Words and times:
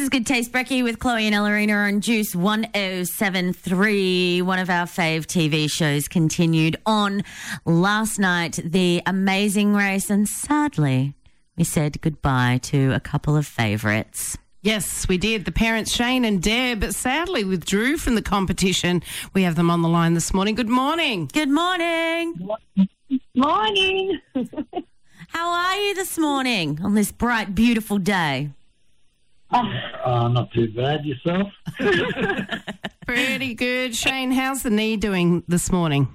This 0.00 0.06
is 0.06 0.08
Good 0.08 0.26
Taste 0.26 0.50
Brekkie 0.50 0.82
with 0.82 0.98
Chloe 0.98 1.26
and 1.26 1.34
Ellerina 1.34 1.74
on 1.74 2.00
Juice 2.00 2.34
1073. 2.34 4.40
One 4.40 4.58
of 4.58 4.70
our 4.70 4.86
fave 4.86 5.26
TV 5.26 5.70
shows 5.70 6.08
continued 6.08 6.78
on 6.86 7.22
last 7.66 8.18
night, 8.18 8.58
The 8.64 9.02
Amazing 9.04 9.74
Race, 9.74 10.08
and 10.08 10.26
sadly, 10.26 11.12
we 11.54 11.64
said 11.64 12.00
goodbye 12.00 12.60
to 12.62 12.94
a 12.94 13.00
couple 13.00 13.36
of 13.36 13.46
favourites. 13.46 14.38
Yes, 14.62 15.06
we 15.06 15.18
did. 15.18 15.44
The 15.44 15.52
parents, 15.52 15.92
Shane 15.92 16.24
and 16.24 16.42
Deb, 16.42 16.94
sadly 16.94 17.44
withdrew 17.44 17.98
from 17.98 18.14
the 18.14 18.22
competition. 18.22 19.02
We 19.34 19.42
have 19.42 19.56
them 19.56 19.70
on 19.70 19.82
the 19.82 19.88
line 19.90 20.14
this 20.14 20.32
morning. 20.32 20.54
Good 20.54 20.70
morning. 20.70 21.28
Good 21.30 21.50
morning. 21.50 22.48
Morning. 23.34 24.18
How 25.28 25.50
are 25.50 25.76
you 25.76 25.94
this 25.94 26.16
morning 26.16 26.80
on 26.82 26.94
this 26.94 27.12
bright, 27.12 27.54
beautiful 27.54 27.98
day? 27.98 28.48
Uh, 29.52 30.28
not 30.28 30.52
too 30.52 30.72
bad 30.72 31.04
yourself. 31.04 31.48
Pretty 33.06 33.54
good. 33.54 33.96
Shane, 33.96 34.30
how's 34.30 34.62
the 34.62 34.70
knee 34.70 34.96
doing 34.96 35.42
this 35.48 35.72
morning? 35.72 36.08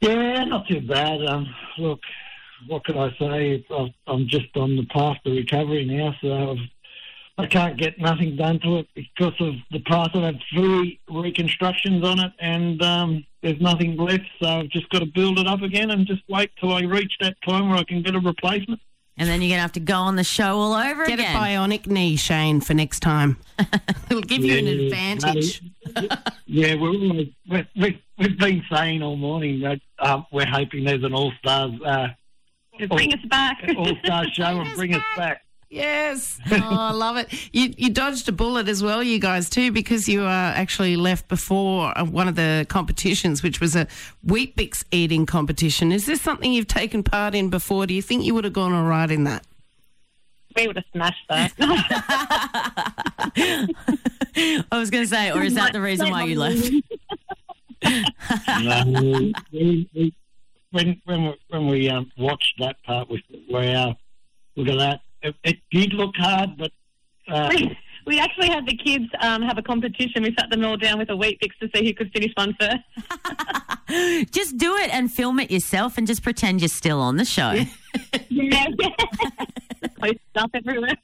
Yeah, 0.00 0.44
not 0.44 0.66
too 0.68 0.80
bad. 0.80 1.24
Um, 1.26 1.46
look, 1.78 2.00
what 2.68 2.84
can 2.84 2.98
I 2.98 3.10
say? 3.18 3.64
I'm 4.06 4.28
just 4.28 4.56
on 4.56 4.76
the 4.76 4.86
path 4.86 5.16
to 5.24 5.30
recovery 5.30 5.84
now, 5.84 6.14
so 6.20 6.52
I've, 6.52 6.58
I 7.38 7.46
can't 7.46 7.78
get 7.78 7.98
nothing 7.98 8.36
done 8.36 8.60
to 8.60 8.78
it 8.78 8.88
because 8.94 9.34
of 9.40 9.54
the 9.70 9.80
path. 9.80 10.10
I've 10.14 10.22
had 10.22 10.40
three 10.54 11.00
reconstructions 11.08 12.04
on 12.04 12.20
it, 12.20 12.32
and 12.38 12.82
um, 12.82 13.26
there's 13.42 13.60
nothing 13.60 13.96
left. 13.96 14.24
So 14.40 14.48
I've 14.48 14.68
just 14.68 14.88
got 14.90 15.00
to 15.00 15.06
build 15.06 15.38
it 15.38 15.46
up 15.46 15.62
again 15.62 15.90
and 15.90 16.06
just 16.06 16.22
wait 16.28 16.50
till 16.60 16.72
I 16.72 16.82
reach 16.82 17.12
that 17.20 17.36
time 17.46 17.68
where 17.68 17.78
I 17.78 17.84
can 17.84 18.02
get 18.02 18.14
a 18.14 18.20
replacement. 18.20 18.80
And 19.18 19.28
then 19.28 19.42
you're 19.42 19.50
going 19.50 19.58
to 19.58 19.62
have 19.62 19.72
to 19.72 19.80
go 19.80 19.96
on 19.98 20.16
the 20.16 20.24
show 20.24 20.58
all 20.58 20.72
over 20.72 21.04
again. 21.04 21.18
Get 21.18 21.28
again. 21.28 21.36
a 21.36 21.38
bionic 21.38 21.86
knee, 21.86 22.16
Shane, 22.16 22.60
for 22.62 22.72
next 22.74 23.00
time. 23.00 23.36
It'll 24.10 24.22
give 24.22 24.42
you 24.42 24.56
an 24.58 24.66
Yeah, 24.66 24.86
advantage. 24.86 25.62
Yeah, 26.46 26.74
we're 26.76 26.88
always, 26.88 27.28
we've, 27.48 27.66
we've, 27.76 27.98
we've 28.18 28.38
been 28.38 28.64
saying 28.72 29.02
all 29.02 29.16
morning 29.16 29.60
that 29.60 29.80
um, 29.98 30.24
we're 30.32 30.46
hoping 30.46 30.84
there's 30.84 31.04
an 31.04 31.12
all 31.12 31.30
stars 31.38 31.72
uh, 31.84 32.08
Bring 32.88 33.12
us 33.12 33.20
back. 33.28 33.62
all 33.76 33.94
star 34.02 34.24
show 34.32 34.60
and 34.60 34.74
bring 34.74 34.94
us 34.94 35.04
back. 35.16 35.41
Yes. 35.72 36.38
Oh, 36.52 36.58
I 36.60 36.92
love 36.92 37.16
it. 37.16 37.32
You, 37.52 37.72
you 37.78 37.90
dodged 37.90 38.28
a 38.28 38.32
bullet 38.32 38.68
as 38.68 38.82
well, 38.82 39.02
you 39.02 39.18
guys, 39.18 39.48
too, 39.48 39.72
because 39.72 40.06
you 40.06 40.22
uh, 40.22 40.52
actually 40.54 40.96
left 40.96 41.28
before 41.28 41.96
uh, 41.98 42.04
one 42.04 42.28
of 42.28 42.36
the 42.36 42.66
competitions, 42.68 43.42
which 43.42 43.58
was 43.58 43.74
a 43.74 43.86
Weet-Bix 44.22 44.84
eating 44.90 45.24
competition. 45.24 45.90
Is 45.90 46.04
this 46.04 46.20
something 46.20 46.52
you've 46.52 46.68
taken 46.68 47.02
part 47.02 47.34
in 47.34 47.48
before? 47.48 47.86
Do 47.86 47.94
you 47.94 48.02
think 48.02 48.24
you 48.24 48.34
would 48.34 48.44
have 48.44 48.52
gone 48.52 48.74
all 48.74 48.84
right 48.84 49.10
in 49.10 49.24
that? 49.24 49.46
we 50.54 50.66
would 50.66 50.76
have 50.76 50.84
smashed 50.92 51.26
that. 51.30 51.52
I 54.70 54.78
was 54.78 54.90
going 54.90 55.04
to 55.04 55.08
say, 55.08 55.32
or 55.32 55.42
is 55.42 55.54
that 55.54 55.72
the 55.72 55.80
reason 55.80 56.10
why 56.10 56.24
you 56.24 56.38
left? 56.38 56.70
No, 58.62 59.32
we, 59.50 59.88
we, 59.92 60.14
when 60.70 61.00
when 61.04 61.24
we, 61.24 61.34
when 61.48 61.66
we 61.66 61.90
um, 61.90 62.12
watched 62.16 62.54
that 62.60 62.80
part, 62.84 63.10
we 63.10 63.20
thought, 63.28 63.40
wow, 63.48 63.96
look 64.54 64.68
at 64.68 64.78
that. 64.78 65.00
It, 65.22 65.34
it 65.44 65.56
did 65.70 65.92
look 65.94 66.14
hard, 66.16 66.56
but 66.56 66.70
uh, 67.28 67.48
we, 67.50 67.78
we 68.06 68.18
actually 68.18 68.48
had 68.48 68.66
the 68.66 68.76
kids 68.76 69.04
um, 69.20 69.42
have 69.42 69.58
a 69.58 69.62
competition. 69.62 70.22
We 70.22 70.34
sat 70.38 70.50
them 70.50 70.64
all 70.64 70.76
down 70.76 70.98
with 70.98 71.10
a 71.10 71.16
Weet-Bix 71.16 71.50
to 71.60 71.68
see 71.74 71.84
who 71.86 71.94
could 71.94 72.10
finish 72.12 72.32
one 72.36 72.54
first. 72.58 74.30
Just 74.32 74.56
do 74.58 74.76
it 74.76 74.92
and 74.92 75.12
film 75.12 75.38
it 75.38 75.50
yourself 75.50 75.98
and 75.98 76.06
just 76.06 76.22
pretend 76.22 76.60
you're 76.62 76.68
still 76.68 77.00
on 77.00 77.16
the 77.16 77.24
show. 77.26 77.52
Yeah. 78.30 78.66
Post 80.00 80.18
stuff 80.30 80.50
everywhere. 80.54 80.96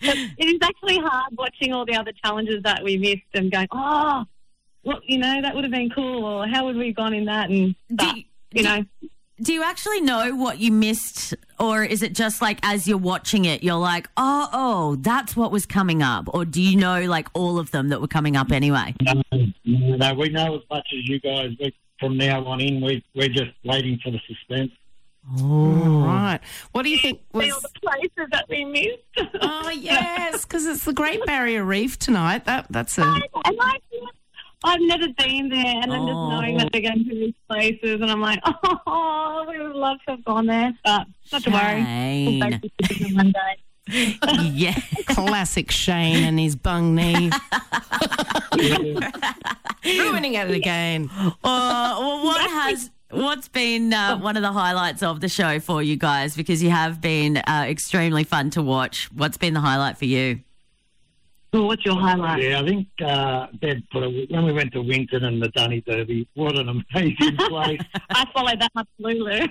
It 0.00 0.36
is 0.46 0.58
actually 0.62 0.98
hard 0.98 1.32
watching 1.38 1.72
all 1.72 1.84
the 1.86 1.94
other 1.94 2.12
challenges 2.24 2.62
that 2.64 2.82
we 2.84 2.96
missed 2.98 3.22
and 3.34 3.50
going, 3.50 3.66
oh, 3.72 4.24
well, 4.84 5.00
you 5.06 5.18
know, 5.18 5.40
that 5.40 5.54
would 5.54 5.64
have 5.64 5.72
been 5.72 5.90
cool, 5.90 6.24
or 6.24 6.46
how 6.46 6.66
would 6.66 6.76
we 6.76 6.88
have 6.88 6.96
gone 6.96 7.14
in 7.14 7.24
that? 7.26 7.48
And 7.50 7.74
but, 7.90 8.16
you- 8.16 8.24
you 8.52 8.62
know, 8.62 8.84
Do 9.40 9.52
you 9.52 9.62
actually 9.62 10.00
know 10.00 10.34
what 10.34 10.58
you 10.58 10.72
missed, 10.72 11.34
or 11.60 11.84
is 11.84 12.02
it 12.02 12.14
just 12.14 12.40
like 12.40 12.58
as 12.62 12.86
you're 12.86 12.98
watching 12.98 13.44
it, 13.44 13.62
you're 13.62 13.74
like, 13.74 14.08
oh, 14.16 14.48
oh, 14.52 14.96
that's 14.96 15.36
what 15.36 15.50
was 15.50 15.66
coming 15.66 16.02
up? 16.02 16.28
Or 16.32 16.44
do 16.44 16.60
you 16.62 16.76
know 16.76 17.02
like 17.02 17.28
all 17.34 17.58
of 17.58 17.70
them 17.70 17.88
that 17.88 18.00
were 18.00 18.08
coming 18.08 18.36
up 18.36 18.52
anyway? 18.52 18.94
no, 19.02 19.22
no, 19.64 19.96
no, 19.96 20.14
we 20.14 20.28
know 20.30 20.56
as 20.56 20.62
much 20.70 20.86
as 20.92 21.08
you 21.08 21.20
guys. 21.20 21.50
We, 21.60 21.74
from 22.00 22.16
now 22.16 22.44
on 22.44 22.60
in, 22.60 22.80
we, 22.80 23.04
we're 23.14 23.28
just 23.28 23.50
waiting 23.64 23.98
for 24.02 24.10
the 24.10 24.20
suspense. 24.26 24.70
Oh. 25.36 26.04
Right. 26.04 26.40
What 26.72 26.84
do 26.84 26.90
you 26.90 26.98
think 26.98 27.20
see 27.32 27.38
was. 27.38 27.52
all 27.52 27.60
the 27.60 27.80
places 27.80 28.28
that 28.32 28.46
we 28.48 28.64
missed. 28.64 29.32
Oh, 29.40 29.68
yes, 29.68 30.44
because 30.44 30.64
it's 30.64 30.84
the 30.84 30.92
Great 30.92 31.24
Barrier 31.26 31.64
Reef 31.64 31.98
tonight. 31.98 32.44
That 32.44 32.66
That's 32.70 32.96
a. 32.98 33.02
And 33.02 33.24
I, 33.44 33.78
I've 34.64 34.80
never 34.80 35.06
been 35.16 35.48
there, 35.50 35.64
and 35.82 35.92
I'm 35.92 36.06
just 36.06 36.16
Oh. 36.16 36.30
knowing 36.30 36.56
that 36.58 36.70
they're 36.72 36.82
going 36.82 37.04
to 37.04 37.14
these 37.14 37.34
places, 37.48 38.00
and 38.00 38.10
I'm 38.10 38.20
like, 38.20 38.40
oh, 38.86 39.46
we 39.48 39.58
would 39.62 39.76
love 39.76 39.98
to 40.06 40.12
have 40.12 40.24
gone 40.24 40.46
there, 40.46 40.72
but 40.84 41.06
not 41.32 41.42
to 41.44 41.50
worry. 41.50 41.82
We'll 42.40 42.50
take 42.50 43.00
it 43.00 43.14
one 43.16 43.32
day. 43.32 44.18
yeah. 44.52 44.78
Classic 45.06 45.70
Shane 45.70 46.24
and 46.24 46.38
his 46.38 46.56
bung 46.56 46.94
knee. 46.94 47.30
Ruining 49.84 50.34
it 50.34 50.50
again. 50.50 51.08
Uh, 51.12 51.32
well, 51.42 52.24
what 52.24 52.40
has 52.50 52.90
what's 53.10 53.48
been 53.48 53.92
uh, 53.94 54.18
one 54.18 54.36
of 54.36 54.42
the 54.42 54.52
highlights 54.52 55.02
of 55.02 55.20
the 55.20 55.28
show 55.28 55.60
for 55.60 55.82
you 55.82 55.96
guys? 55.96 56.36
Because 56.36 56.62
you 56.62 56.70
have 56.70 57.00
been 57.00 57.38
uh, 57.38 57.64
extremely 57.68 58.24
fun 58.24 58.50
to 58.50 58.62
watch. 58.62 59.08
What's 59.14 59.36
been 59.38 59.54
the 59.54 59.60
highlight 59.60 59.96
for 59.96 60.04
you? 60.04 60.40
Well, 61.52 61.66
what's 61.66 61.84
your 61.84 61.98
highlight? 61.98 62.42
Yeah, 62.42 62.60
I 62.60 62.66
think 62.66 62.88
uh, 63.02 63.46
Deb 63.62 63.82
put 63.90 64.02
a, 64.02 64.26
when 64.28 64.44
we 64.44 64.52
went 64.52 64.72
to 64.74 64.82
Winton 64.82 65.24
and 65.24 65.40
the 65.42 65.48
Dunny 65.48 65.80
Derby. 65.80 66.28
What 66.34 66.58
an 66.58 66.68
amazing 66.68 67.36
place! 67.38 67.80
I 68.10 68.26
followed 68.34 68.60
that 68.60 68.70
much 68.74 68.88
Lulu. 68.98 69.46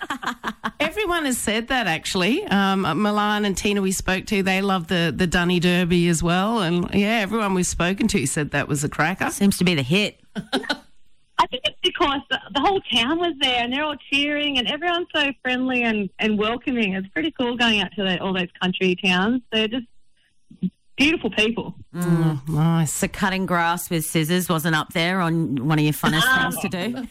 Everyone 0.80 1.26
has 1.26 1.36
said 1.36 1.68
that 1.68 1.86
actually. 1.86 2.44
Um, 2.46 2.82
Milan 3.02 3.44
and 3.44 3.54
Tina 3.54 3.82
we 3.82 3.92
spoke 3.92 4.24
to, 4.26 4.42
they 4.42 4.62
love 4.62 4.88
the, 4.88 5.12
the 5.14 5.26
Dunny 5.26 5.60
Derby 5.60 6.08
as 6.08 6.22
well. 6.22 6.60
And 6.60 6.88
yeah, 6.94 7.18
everyone 7.20 7.52
we've 7.52 7.66
spoken 7.66 8.08
to 8.08 8.24
said 8.26 8.52
that 8.52 8.66
was 8.66 8.82
a 8.82 8.88
cracker. 8.88 9.30
Seems 9.30 9.58
to 9.58 9.64
be 9.64 9.74
the 9.74 9.82
hit. 9.82 10.20
I 11.38 11.46
think 11.48 11.64
it's 11.66 11.78
because 11.82 12.20
the, 12.30 12.40
the 12.54 12.60
whole 12.60 12.80
town 12.80 13.18
was 13.18 13.34
there, 13.40 13.62
and 13.62 13.70
they're 13.70 13.84
all 13.84 13.96
cheering, 14.10 14.58
and 14.58 14.66
everyone's 14.68 15.08
so 15.14 15.32
friendly 15.42 15.82
and, 15.82 16.08
and 16.18 16.38
welcoming. 16.38 16.94
It's 16.94 17.08
pretty 17.08 17.30
cool 17.30 17.58
going 17.58 17.82
out 17.82 17.92
to 17.96 18.04
the, 18.04 18.18
all 18.22 18.32
those 18.32 18.48
country 18.60 18.96
towns. 18.96 19.42
They're 19.52 19.68
just 19.68 19.86
beautiful 20.96 21.30
people. 21.30 21.74
Oh, 21.94 22.42
nice. 22.48 22.92
So 22.92 23.08
cutting 23.08 23.46
grass 23.46 23.90
with 23.90 24.04
scissors 24.04 24.48
wasn't 24.48 24.76
up 24.76 24.92
there 24.92 25.20
on 25.20 25.66
one 25.66 25.78
of 25.78 25.84
your 25.84 25.94
funnest 25.94 26.22
ah. 26.24 26.50
things 26.50 26.60
to 26.62 26.68
do. 26.68 27.08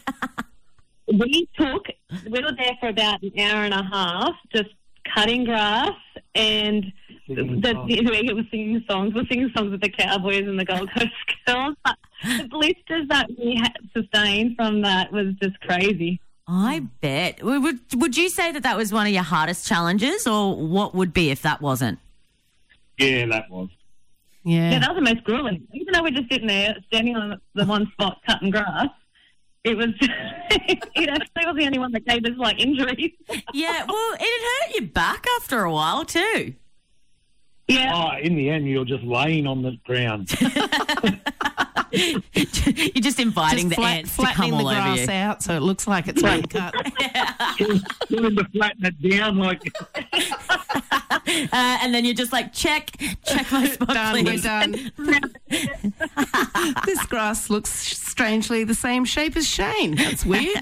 we 1.19 1.47
took 1.57 1.87
we 2.25 2.41
were 2.41 2.51
there 2.57 2.75
for 2.79 2.89
about 2.89 3.21
an 3.21 3.39
hour 3.39 3.63
and 3.63 3.73
a 3.73 3.83
half 3.83 4.33
just 4.53 4.69
cutting 5.13 5.43
grass 5.43 5.91
and 6.33 6.91
Singing 7.27 7.61
the, 7.61 7.73
songs. 7.73 7.89
the, 7.89 8.01
we 8.01 8.33
were 8.33 8.41
singing 8.49 8.83
songs 8.89 9.13
we're 9.13 9.25
singing 9.25 9.51
songs 9.55 9.71
with 9.71 9.81
the 9.81 9.89
cowboys 9.89 10.47
and 10.47 10.59
the 10.59 10.65
gold 10.65 10.89
coast 10.91 11.11
girls 11.47 11.75
but 11.83 11.95
the 12.23 12.47
blisters 12.49 13.07
that 13.09 13.29
we 13.37 13.55
had 13.55 13.73
sustained 13.95 14.55
from 14.55 14.81
that 14.81 15.11
was 15.11 15.27
just 15.41 15.59
crazy 15.61 16.19
I 16.47 16.83
bet. 17.01 17.41
Would 17.41 17.79
would 17.95 18.15
you 18.15 18.29
say 18.29 18.51
that 18.51 18.61
that 18.61 18.77
was 18.77 18.93
one 18.93 19.07
of 19.07 19.11
your 19.11 19.23
hardest 19.23 19.65
challenges, 19.65 20.27
or 20.27 20.55
what 20.55 20.93
would 20.93 21.11
be 21.11 21.31
if 21.31 21.41
that 21.41 21.59
wasn't? 21.59 21.97
Yeah, 22.97 23.25
that 23.27 23.49
was. 23.49 23.69
yeah, 24.43 24.71
Yeah. 24.71 24.79
that 24.79 24.89
was 24.95 25.03
the 25.03 25.13
most 25.13 25.23
grueling 25.23 25.67
even 25.73 25.93
though 25.93 26.03
we're 26.03 26.11
just 26.11 26.29
sitting 26.31 26.47
there 26.47 26.75
standing 26.87 27.15
on 27.15 27.39
the 27.53 27.65
one 27.65 27.89
spot 27.93 28.19
cutting 28.27 28.49
grass 28.51 28.87
it 29.63 29.75
was 29.75 29.87
it 30.01 31.09
actually 31.09 31.45
was 31.45 31.55
the 31.57 31.65
only 31.65 31.79
one 31.79 31.91
that 31.91 32.05
gave 32.05 32.23
us 32.25 32.37
like 32.37 32.59
injuries 32.59 33.11
Yeah, 33.53 33.85
well, 33.87 34.13
it 34.19 34.67
hurt 34.69 34.75
your 34.79 34.89
back 34.89 35.25
after 35.37 35.63
a 35.63 35.71
while 35.73 36.05
too. 36.05 36.53
yeah 37.67 37.91
Oh, 37.95 38.17
in 38.21 38.35
the 38.35 38.49
end, 38.49 38.67
you're 38.69 38.85
just 38.85 39.03
laying 39.03 39.47
on 39.47 39.61
the 39.63 39.77
ground. 39.85 40.31
You're 41.95 43.01
just 43.01 43.19
inviting 43.21 43.69
Just 43.69 43.69
the 43.69 43.75
flat, 43.75 43.97
ants 43.99 44.15
to 44.17 44.23
come 44.23 44.33
flattening 44.33 44.51
the 44.51 44.57
all 44.57 44.67
over 44.69 44.81
grass 44.81 45.07
you. 45.07 45.13
out 45.13 45.43
so 45.43 45.55
it 45.55 45.61
looks 45.61 45.87
like 45.87 46.07
it's 46.09 46.21
been 46.21 46.41
cut. 46.43 46.73
Trying 46.73 48.35
to 48.35 48.45
flatten 48.51 48.85
it 48.85 49.09
down 49.09 49.37
like 49.37 49.61
Uh, 51.55 51.77
and 51.81 51.93
then 51.93 52.03
you're 52.05 52.13
just 52.13 52.33
like, 52.33 52.51
check, 52.53 52.91
check 53.23 53.51
my 53.51 53.65
spot, 53.67 53.87
done, 53.93 54.13
we're 54.13 54.23
please. 54.23 54.43
done. 54.43 54.91
this 56.85 57.05
grass 57.05 57.49
looks 57.49 57.69
strangely 57.69 58.63
the 58.63 58.73
same 58.73 59.05
shape 59.05 59.37
as 59.37 59.47
Shane. 59.47 59.95
That's 59.95 60.25
weird. 60.25 60.57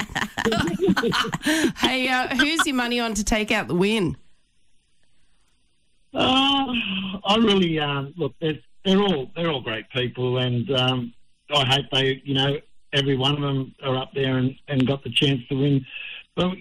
hey, 1.77 2.07
uh, 2.09 2.35
who's 2.35 2.65
your 2.65 2.75
money 2.75 2.99
on 2.99 3.13
to 3.15 3.23
take 3.23 3.51
out 3.51 3.67
the 3.67 3.75
win? 3.75 4.17
Oh, 6.13 6.75
I 7.25 7.35
really 7.37 7.79
um, 7.79 8.13
look. 8.17 8.33
They're, 8.39 8.59
they're 8.85 9.01
all 9.01 9.31
they're 9.35 9.49
all 9.49 9.61
great 9.61 9.89
people, 9.89 10.37
and 10.37 10.69
um, 10.71 11.13
I 11.53 11.65
hope 11.65 11.85
they, 11.91 12.21
you 12.23 12.35
know, 12.35 12.57
every 12.93 13.17
one 13.17 13.35
of 13.35 13.41
them 13.41 13.73
are 13.83 13.97
up 13.97 14.11
there 14.13 14.37
and, 14.37 14.55
and 14.67 14.85
got 14.85 15.03
the 15.03 15.11
chance 15.11 15.41
to 15.49 15.55
win. 15.55 15.85
But 16.35 16.51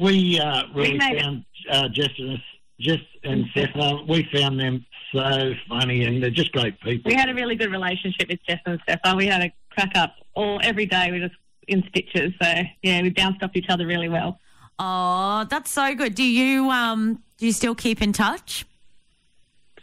we 0.00 0.38
uh, 0.38 0.62
really 0.74 0.92
We 0.92 0.98
found 0.98 1.44
uh, 1.70 1.88
Jess 1.88 2.10
and 2.18 2.38
us 2.78 2.84
Jess 2.86 3.00
and 3.22 3.44
Stefan, 3.52 4.06
we 4.06 4.28
found 4.32 4.58
them 4.58 4.84
so 5.12 5.52
funny, 5.68 6.04
and 6.04 6.22
they're 6.22 6.30
just 6.30 6.52
great 6.52 6.80
people. 6.80 7.10
We 7.10 7.14
had 7.14 7.28
a 7.28 7.34
really 7.34 7.54
good 7.54 7.70
relationship 7.70 8.28
with 8.28 8.40
Jess 8.48 8.60
and 8.66 8.80
Stefan. 8.82 9.16
We 9.16 9.26
had 9.26 9.42
a 9.42 9.52
crack 9.70 9.92
up 9.96 10.14
all 10.34 10.60
every 10.62 10.86
day. 10.86 11.10
We 11.10 11.20
were 11.20 11.28
just 11.28 11.40
in 11.68 11.84
stitches. 11.88 12.32
So 12.42 12.52
yeah, 12.82 13.02
we 13.02 13.10
bounced 13.10 13.42
off 13.42 13.52
each 13.54 13.68
other 13.68 13.86
really 13.86 14.08
well. 14.08 14.38
Oh, 14.78 15.46
that's 15.48 15.70
so 15.70 15.94
good. 15.94 16.14
Do 16.14 16.24
you 16.24 16.70
um 16.70 17.22
do 17.38 17.46
you 17.46 17.52
still 17.52 17.74
keep 17.74 18.02
in 18.02 18.12
touch? 18.12 18.66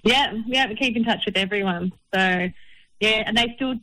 Yeah, 0.04 0.34
yeah, 0.48 0.68
we 0.68 0.76
keep 0.76 0.96
in 0.96 1.04
touch 1.04 1.26
with 1.26 1.38
everyone. 1.38 1.94
So 2.14 2.50
yeah, 3.02 3.24
and 3.26 3.36
they 3.38 3.52
still 3.56 3.74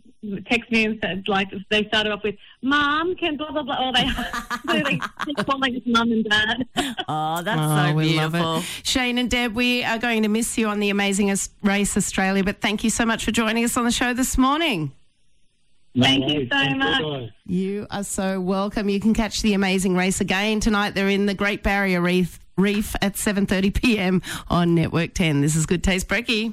text 0.47 0.71
me 0.73 0.85
and 0.85 0.99
said 1.03 1.25
like 1.29 1.49
they 1.71 1.85
started 1.89 2.13
off 2.13 2.23
with 2.25 2.37
"Mom, 2.63 3.15
can 3.17 3.37
blah 3.37 3.51
blah 3.51 3.63
blah," 3.63 3.89
or 3.89 3.93
they 3.93 4.83
they 4.83 4.99
keep 5.27 5.37
calling 5.47 5.77
us 5.77 5.83
mum 5.87 6.11
and 6.13 6.25
dad. 6.25 6.67
Oh, 7.11 7.43
that's 7.43 7.61
Oh, 7.61 7.89
so 7.91 7.95
we 7.95 8.17
love 8.17 8.33
beautiful. 8.33 8.57
it. 8.59 8.65
Shane 8.85 9.19
and 9.19 9.31
Deb, 9.31 9.55
we 9.55 9.83
are 9.85 9.99
going 9.99 10.23
to 10.25 10.29
miss 10.29 10.57
you 10.59 10.69
on 10.69 10.79
the 10.81 10.91
Amazing 10.91 11.35
Race 11.63 11.97
Australia, 11.97 12.45
but 12.45 12.61
thank 12.61 12.85
you 12.85 12.91
so 12.91 13.05
much 13.07 13.25
for 13.25 13.31
joining 13.31 13.65
us 13.65 13.77
on 13.77 13.85
the 13.85 13.91
show 13.91 14.13
this 14.15 14.37
morning. 14.39 14.93
No 15.95 16.05
Thank 16.05 16.29
you 16.31 16.43
so 16.45 16.49
Thanks, 16.51 16.79
much. 16.79 17.03
guys. 17.03 17.31
You 17.47 17.87
are 17.91 18.05
so 18.05 18.41
welcome. 18.41 18.89
You 18.89 19.01
can 19.01 19.15
catch 19.15 19.43
the 19.43 19.55
Amazing 19.55 19.97
Race 19.97 20.21
again 20.21 20.61
tonight. 20.61 20.95
They're 20.95 21.09
in 21.09 21.27
the 21.27 21.35
Great 21.35 21.63
Barrier 21.63 22.01
Reef, 22.01 22.39
Reef 22.57 22.95
at 23.01 23.15
7:30 23.15 23.75
p.m. 23.75 24.23
on 24.49 24.75
Network 24.75 25.15
10. 25.15 25.41
This 25.41 25.57
is 25.57 25.65
Good 25.67 25.83
Taste 25.83 26.07
Brekkie. 26.09 26.47